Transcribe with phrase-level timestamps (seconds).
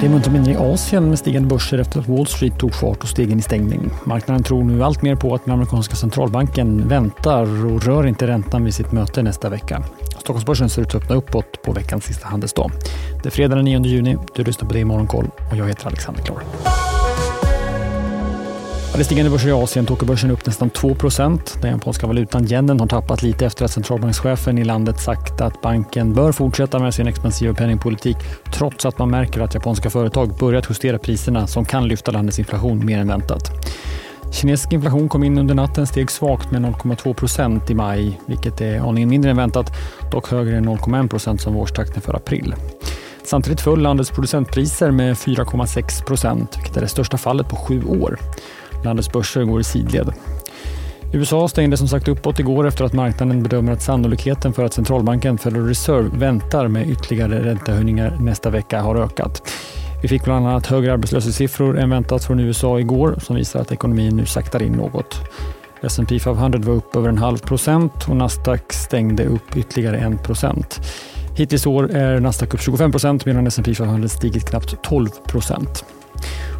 [0.00, 3.02] Det är munter mindre i Asien med stigande börser efter att Wall Street tog fart
[3.02, 3.90] och steg in i stängning.
[4.04, 8.64] Marknaden tror nu allt mer på att den amerikanska centralbanken väntar och rör inte räntan
[8.64, 9.82] vid sitt möte nästa vecka.
[10.10, 12.70] Stockholmsbörsen ser ut att öppna uppåt på veckans sista handelsdag.
[13.22, 14.16] Det är fredag den 9 juni.
[14.34, 16.42] Du lyssnar på det i Morgonkoll och jag heter Alexander Klar.
[18.96, 19.86] Det stigande börser i Asien.
[19.86, 24.64] Tokyobörsen upp nästan 2% Den japanska valutan yenen har tappat lite efter att centralbankschefen i
[24.64, 28.16] landet sagt att banken bör fortsätta med sin expansiva penningpolitik
[28.52, 32.86] trots att man märker att japanska företag börjat justera priserna som kan lyfta landets inflation
[32.86, 33.50] mer än väntat.
[34.32, 39.08] Kinesisk inflation kom in under natten, steg svagt med 0,2% i maj, vilket är aningen
[39.08, 39.72] mindre än väntat,
[40.12, 42.54] dock högre än 0,1% som var årstakten för april.
[43.24, 48.18] Samtidigt föll landets producentpriser med 4,6% vilket är det största fallet på sju år.
[48.84, 50.12] Landets börser går i sidled.
[51.12, 55.38] USA stängde som sagt uppåt igår efter att marknaden bedömer att sannolikheten för att centralbanken
[55.38, 59.42] Federal Reserve väntar med ytterligare räntehöjningar nästa vecka har ökat.
[60.02, 64.16] Vi fick bland annat högre arbetslöshetssiffror än väntat från USA igår som visar att ekonomin
[64.16, 65.20] nu saktar in något.
[65.82, 70.80] S&P 500 var upp över en halv procent och Nasdaq stängde upp ytterligare en procent.
[71.36, 75.84] Hittills i år är Nasdaq upp 25 procent medan S&P 500 stigit knappt 12 procent.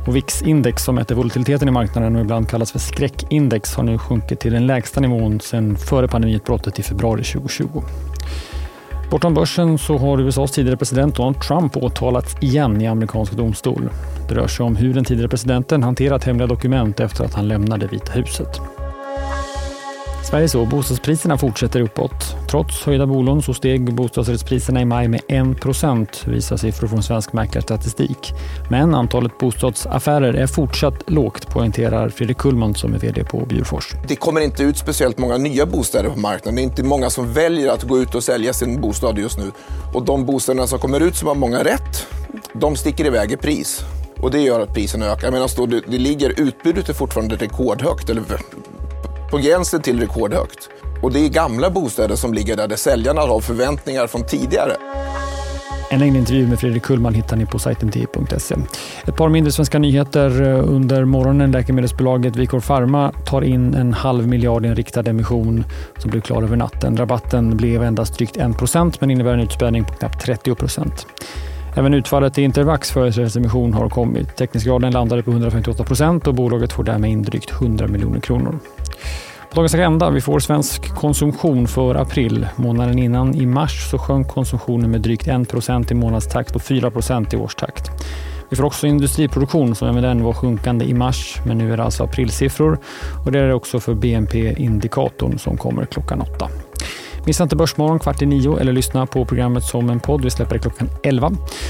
[0.07, 4.41] Och VIX-index som mäter volatiliteten i marknaden och ibland kallas för skräckindex har nu sjunkit
[4.41, 7.83] till den lägsta nivån sedan före pandemiutbrottet i februari 2020.
[9.11, 13.89] Bortom börsen så har USAs tidigare president Donald Trump åtalats igen i amerikansk domstol.
[14.29, 17.87] Det rör sig om hur den tidigare presidenten hanterat hemliga dokument efter att han lämnade
[17.87, 18.61] Vita huset.
[20.25, 20.65] Sveriges så.
[20.65, 22.37] bostadspriserna fortsätter uppåt.
[22.51, 28.33] Trots höjda bolån så steg bostadsrättspriserna i maj med 1% visar siffror från Svensk Mäklarstatistik.
[28.71, 33.95] Men antalet bostadsaffärer är fortsatt lågt, poängterar Fredrik Kullman som är VD på Bjurfors.
[34.09, 36.55] Det kommer inte ut speciellt många nya bostäder på marknaden.
[36.55, 39.53] Det är inte många som väljer att gå ut och sälja sin bostad just nu.
[39.95, 42.07] Och de bostäderna som kommer ut som har många rätt,
[42.53, 43.85] de sticker iväg i pris.
[44.21, 45.31] Och det gör att priserna ökar.
[45.31, 48.23] Medan då det, det ligger, utbudet är fortfarande rekordhögt, eller
[49.31, 50.69] på gränsen till rekordhögt.
[51.03, 54.73] Och det är gamla bostäder som ligger där, där säljarna har förväntningar från tidigare.
[55.91, 58.55] En längre intervju med Fredrik Kullman hittar ni på sajten t.se.
[59.07, 61.53] Ett par mindre svenska nyheter eh, under morgonen.
[61.53, 65.65] Läkemedelsbolaget Vicor Pharma tar in en halv miljard i en riktad emission
[65.99, 66.97] som blev klar över natten.
[66.97, 71.07] Rabatten blev endast drygt 1 men innebär en utspädning på knappt 30%
[71.77, 74.37] Även utfallet i Intervax företrädesemission har kommit.
[74.37, 78.59] Täckningsgraden landade på 158% och bolaget får därmed in drygt 100 miljoner kronor.
[79.51, 82.47] På dagens agenda, vi får svensk konsumtion för april.
[82.57, 87.37] Månaden innan, i mars, så sjönk konsumtionen med drygt 1% i månadstakt och 4% i
[87.37, 87.91] årstakt.
[88.51, 91.85] Vi får också industriproduktion som även den var sjunkande i mars, men nu är det
[91.85, 92.79] alltså aprilsiffror.
[93.25, 96.49] Och det är det också för BNP-indikatorn som kommer klockan åtta.
[97.29, 100.25] Missa inte Börsmorgon kvart i nio eller lyssna på programmet som en podd.
[100.25, 101.27] Vi släpper det klockan 11.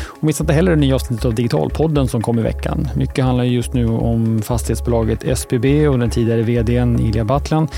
[0.06, 2.88] Och missa inte heller det nya avsnittet av Digitalpodden som kom i veckan.
[2.96, 7.68] Mycket handlar just nu om fastighetsbolaget SBB och den tidigare vdn Ilja Battlan.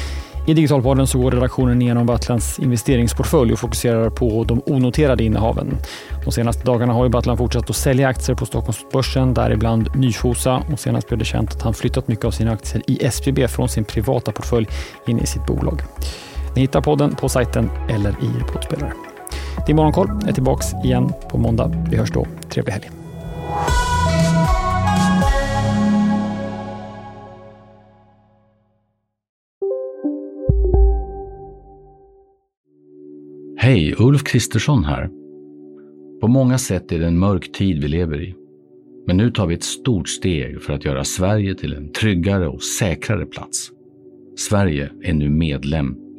[0.46, 5.76] I Digitalpodden så går redaktionen igenom Battlands investeringsportfölj och fokuserar på de onoterade innehaven.
[6.24, 10.80] De senaste dagarna har ju Battlan fortsatt att sälja aktier på Stockholmsbörsen, däribland Nyfosa och
[10.80, 13.84] senast blev det känt att han flyttat mycket av sina aktier i SBB från sin
[13.84, 14.68] privata portfölj
[15.06, 15.82] in i sitt bolag.
[16.54, 18.92] Ni hittar podden på sajten eller i poddspelare.
[19.66, 21.86] Din Morgonkoll är tillbaks igen på måndag.
[21.90, 22.26] Vi hörs då.
[22.48, 22.90] Trevlig helg.
[33.56, 35.10] Hej, Ulf Kristersson här.
[36.20, 38.34] På många sätt är det en mörk tid vi lever i.
[39.06, 42.62] Men nu tar vi ett stort steg för att göra Sverige till en tryggare och
[42.62, 43.70] säkrare plats.
[44.36, 45.96] Sverige är nu medlem